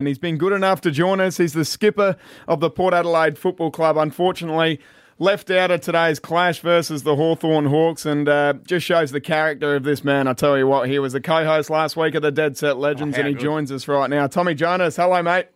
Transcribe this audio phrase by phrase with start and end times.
[0.00, 1.36] And he's been good enough to join us.
[1.36, 2.16] He's the skipper
[2.48, 3.96] of the Port Adelaide Football Club.
[3.96, 4.80] Unfortunately,
[5.20, 9.76] left out of today's clash versus the Hawthorn Hawks and uh, just shows the character
[9.76, 10.26] of this man.
[10.26, 12.76] I tell you what, he was the co host last week of the Dead Set
[12.76, 13.42] Legends Oh, and he good.
[13.42, 14.26] joins us right now.
[14.26, 15.46] Tommy Jonas, hello, mate.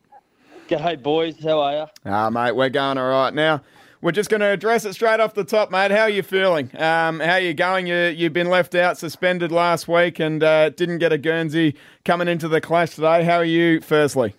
[0.68, 1.42] G'day, boys.
[1.42, 1.86] How are you?
[2.06, 3.34] Ah, mate, we're going all right.
[3.34, 3.62] Now,
[4.00, 5.90] we're just going to address it straight off the top, mate.
[5.90, 6.70] How are you feeling?
[6.76, 7.86] Um, how are you going?
[7.86, 11.74] You, you've been left out, suspended last week, and uh, didn't get a Guernsey
[12.04, 13.24] coming into the clash today.
[13.24, 14.34] How are you, firstly?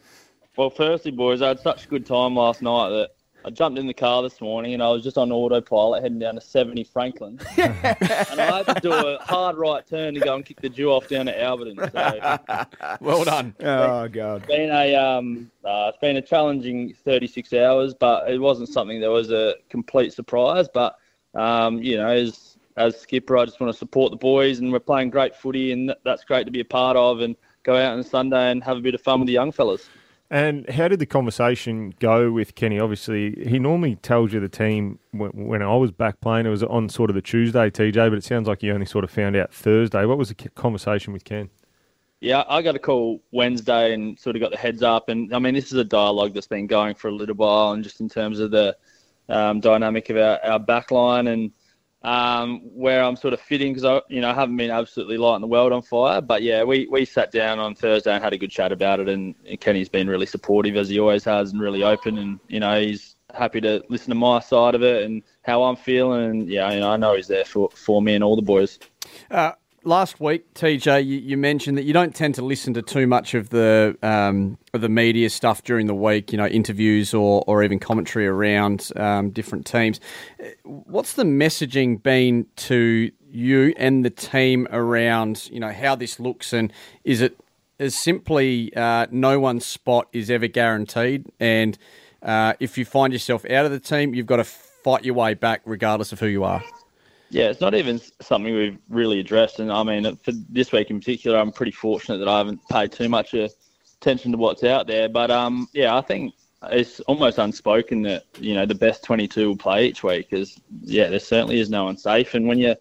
[0.55, 3.09] Well, firstly, boys, I had such a good time last night that
[3.45, 6.35] I jumped in the car this morning and I was just on autopilot heading down
[6.35, 7.39] to 70 Franklin.
[7.57, 10.91] and I had to do a hard right turn to go and kick the Jew
[10.91, 11.77] off down to Alberton.
[11.91, 13.55] So Well done.
[13.61, 14.37] Oh, God.
[14.37, 18.99] it's been a um, uh, it's been a challenging 36 hours, but it wasn't something
[19.01, 20.67] that was a complete surprise.
[20.73, 20.95] But
[21.33, 24.79] um, you know, as as skipper, I just want to support the boys, and we're
[24.79, 28.03] playing great footy, and that's great to be a part of, and go out on
[28.03, 29.89] Sunday and have a bit of fun with the young fellas.
[30.31, 32.79] And how did the conversation go with Kenny?
[32.79, 36.45] Obviously, he normally tells you the team when, I was back playing.
[36.45, 39.03] It was on sort of the Tuesday, TJ, but it sounds like you only sort
[39.03, 40.05] of found out Thursday.
[40.05, 41.49] What was the conversation with Ken?
[42.19, 45.09] Yeah, I got a call Wednesday and sort of got the heads up.
[45.09, 47.83] And I mean, this is a dialogue that's been going for a little while, and
[47.83, 48.77] just in terms of the
[49.29, 51.51] um, dynamic of our, our back line and
[52.01, 55.47] um, where I'm sort of fitting because I, you know, haven't been absolutely lighting the
[55.47, 56.21] world on fire.
[56.21, 59.09] But yeah, we, we sat down on Thursday and had a good chat about it.
[59.09, 62.17] And, and Kenny's been really supportive as he always has, and really open.
[62.17, 65.75] And you know, he's happy to listen to my side of it and how I'm
[65.75, 66.23] feeling.
[66.23, 68.79] And yeah, you know, I know he's there for for me and all the boys.
[69.29, 69.51] Uh,
[69.83, 73.33] last week, TJ, you, you mentioned that you don't tend to listen to too much
[73.33, 76.31] of the um, of the media stuff during the week.
[76.31, 79.99] You know, interviews or or even commentary around um, different teams.
[80.63, 86.51] What's the messaging been to you and the team around you know how this looks
[86.51, 87.39] and is it
[87.79, 91.77] as simply uh, no one's spot is ever guaranteed and
[92.21, 95.33] uh, if you find yourself out of the team, you've got to fight your way
[95.33, 96.63] back regardless of who you are.
[97.29, 99.59] Yeah, it's not even something we've really addressed.
[99.59, 102.91] And I mean, for this week in particular, I'm pretty fortunate that I haven't paid
[102.91, 103.47] too much uh,
[104.01, 105.07] attention to what's out there.
[105.09, 106.33] But um, yeah, I think
[106.71, 110.29] it's almost unspoken that you know the best 22 will play each week.
[110.29, 112.33] Because yeah, there certainly is no one safe.
[112.33, 112.77] And when you're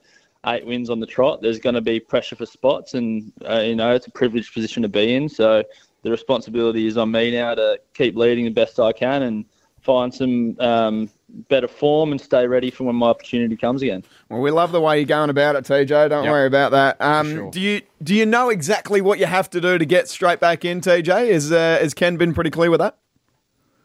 [0.46, 3.76] eight wins on the trot, there's going to be pressure for spots, and uh, you
[3.76, 5.28] know it's a privileged position to be in.
[5.28, 5.62] So
[6.02, 9.44] the responsibility is on me now to keep leading the best I can and
[9.82, 11.10] find some um,
[11.48, 14.02] better form and stay ready for when my opportunity comes again.
[14.28, 16.08] Well, we love the way you're going about it, TJ.
[16.08, 16.32] Don't Yep.
[16.32, 16.96] worry about that.
[17.00, 17.50] Um, sure.
[17.50, 20.64] Do you do you know exactly what you have to do to get straight back
[20.64, 21.28] in, TJ?
[21.28, 22.96] Is uh, has Ken been pretty clear with that?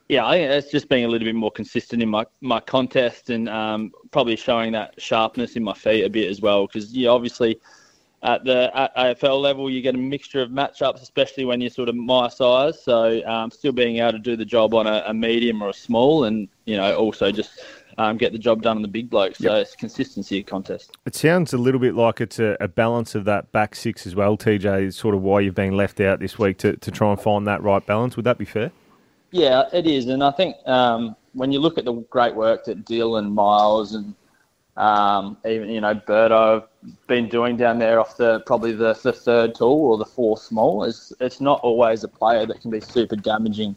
[0.09, 3.47] Yeah, I think just being a little bit more consistent in my, my contest and
[3.47, 6.67] um, probably showing that sharpness in my feet a bit as well.
[6.67, 7.59] Because yeah, obviously
[8.21, 11.89] at the at AFL level, you get a mixture of matchups, especially when you're sort
[11.89, 12.81] of my size.
[12.83, 15.73] So um, still being able to do the job on a, a medium or a
[15.73, 17.59] small, and you know also just
[17.97, 19.35] um, get the job done on the big bloke.
[19.35, 20.96] So it's consistency of contest.
[21.06, 24.16] It sounds a little bit like it's a, a balance of that back six as
[24.16, 27.12] well, TJ, is sort of why you've been left out this week to, to try
[27.12, 28.16] and find that right balance.
[28.16, 28.72] Would that be fair?
[29.31, 32.85] Yeah, it is, and I think um, when you look at the great work that
[32.85, 34.13] Dylan Miles and
[34.78, 39.12] um, even you know Berto have been doing down there off the probably the, the
[39.12, 42.80] third tall or the fourth small, it's it's not always a player that can be
[42.80, 43.75] super damaging,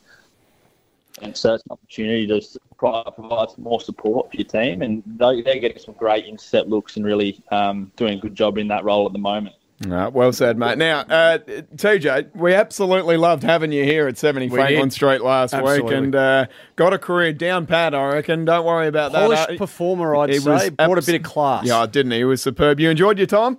[1.23, 5.43] and so it's an opportunity to provide some more support for your team, and they-
[5.43, 8.85] they're getting some great intercept looks and really um, doing a good job in that
[8.85, 9.55] role at the moment.
[9.87, 10.79] Right, well said, mate.
[10.79, 11.37] Now, uh,
[11.77, 14.93] TJ, we absolutely loved having you here at 70 We Franklin did.
[14.95, 18.47] Street last week and uh, got a career down pat, I reckon.
[18.47, 19.55] Don't worry about Polished that.
[19.57, 20.51] Uh, performer, I'd it say.
[20.51, 21.67] was Brought a bit of class.
[21.67, 22.19] Yeah, didn't he?
[22.19, 22.81] He was superb.
[22.81, 23.59] You enjoyed your time?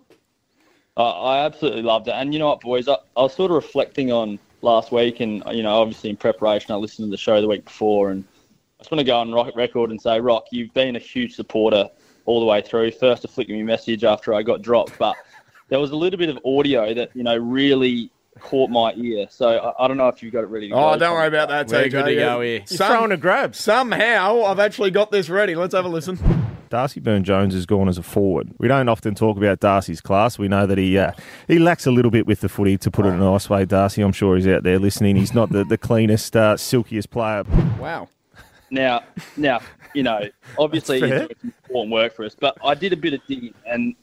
[0.95, 2.15] I I absolutely loved it.
[2.15, 2.87] And you know what, boys?
[2.87, 6.71] I, I was sort of reflecting on last week, and you know, obviously in preparation,
[6.71, 8.23] I listened to the show the week before, and
[8.79, 11.35] I just want to go on rock record and say, Rock, you've been a huge
[11.35, 11.89] supporter
[12.25, 12.91] all the way through.
[12.91, 15.15] First to flick me a message after I got dropped, but
[15.69, 19.27] there was a little bit of audio that you know really caught my ear.
[19.29, 20.89] So I, I don't know if you've got it ready to go.
[20.93, 21.91] Oh, don't worry about that, We're TJ.
[21.91, 22.63] good to go here.
[22.69, 23.55] You're throwing a grab.
[23.55, 25.55] Somehow, I've actually got this ready.
[25.55, 26.46] Let's have a listen.
[26.69, 28.51] Darcy Byrne-Jones has gone as a forward.
[28.57, 30.37] We don't often talk about Darcy's class.
[30.37, 31.11] We know that he uh,
[31.47, 33.65] he lacks a little bit with the footy, to put it in a nice way.
[33.65, 35.15] Darcy, I'm sure he's out there listening.
[35.15, 37.43] He's not the, the cleanest, uh, silkiest player.
[37.79, 38.09] Wow.
[38.69, 39.03] Now,
[39.37, 39.61] now,
[39.93, 40.21] you know,
[40.57, 43.21] obviously That's he's doing some important work for us, but I did a bit of
[43.27, 43.95] digging, and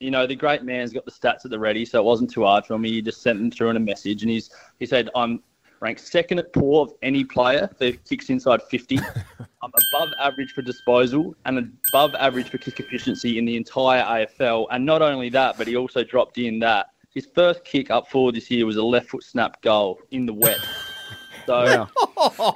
[0.00, 2.44] you know, the great man's got the stats at the ready, so it wasn't too
[2.44, 2.90] hard for me.
[2.90, 5.42] He just sent them through in a message, and he's he said, "I'm
[5.84, 8.98] ranked second at poor of any player that kicks inside 50.
[9.94, 14.66] Above average for disposal and above average for kick efficiency in the entire AFL.
[14.72, 18.34] And not only that, but he also dropped in that his first kick up forward
[18.34, 20.58] this year was a left foot snap goal in the wet.
[21.46, 21.86] So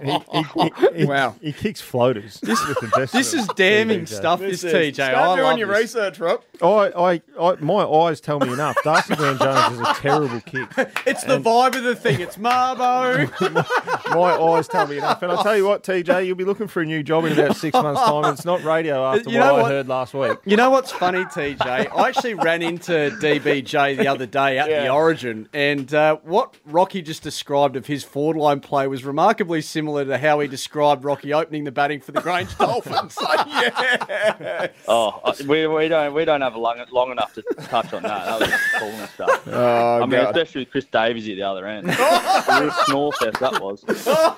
[0.02, 1.34] He, he, he, Wow.
[1.40, 2.40] he kicks floaters.
[2.40, 4.08] This, with This is damning TJ.
[4.08, 4.94] stuff, this, is- TJ.
[4.94, 5.78] Start I doing love your this.
[5.94, 6.42] research, Rob.
[6.62, 8.76] I, I, I, my eyes tell me enough.
[8.84, 10.68] Darcy Byrne-Jones is a terrible kick.
[11.06, 12.20] It's the vibe of the thing.
[12.20, 13.28] It's Mabo.
[14.14, 15.22] My eyes tell me enough.
[15.22, 17.56] And I'll tell you what, TJ, you'll be looking for a new job in about
[17.56, 18.32] six months' time.
[18.32, 20.38] It's not radio after You what know I heard last week.
[20.44, 21.60] You know what's funny, TJ?
[21.66, 27.02] I actually ran into DBJ the other day at the Origin, and uh, what Rocky
[27.02, 29.04] just described of his forward line play was
[29.48, 33.16] remarkably similar to how he described Rocky opening the batting for the Grange Dolphins.
[34.88, 38.24] oh, we, we don't we don't have long, long enough to touch on that.
[38.26, 39.28] That was cool and stuff.
[39.58, 40.36] Oh, I mean, God.
[40.36, 41.86] especially with Chris Davies at the other end.
[41.88, 43.82] Real snore fest that was.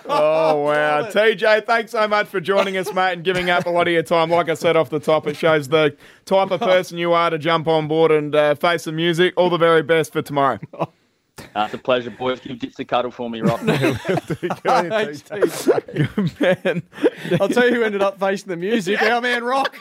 [0.08, 1.02] Oh, wow.
[1.10, 4.02] TJ, thanks so much for joining us, mate, and giving up a lot of your
[4.02, 4.30] time.
[4.30, 5.96] Like I said off the top, it shows the
[6.26, 9.34] type of person you are to jump on board and uh, face the music.
[9.36, 10.58] All the very best for tomorrow.
[11.54, 12.40] Uh, it's a pleasure, boys.
[12.40, 13.60] Give Dits a cuddle for me, Rock.
[13.60, 16.40] Thanks, TJ.
[16.40, 16.82] Man.
[17.40, 19.02] I'll tell you who ended up facing the music.
[19.02, 19.76] Our man Rock.